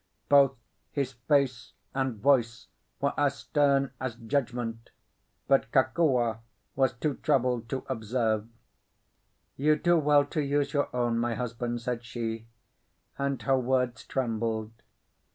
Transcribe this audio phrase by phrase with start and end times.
[0.29, 0.55] Both
[0.91, 2.65] his face and voice
[2.99, 4.89] were as stern as judgment,
[5.47, 6.39] but Kokua
[6.75, 8.47] was too troubled to observe.
[9.57, 12.47] "You do well to use your own, my husband," said she,
[13.19, 14.71] and her words trembled.